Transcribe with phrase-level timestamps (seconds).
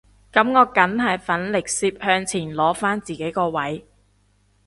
[0.33, 3.85] 噉我梗係奮力攝向前攞返自己個位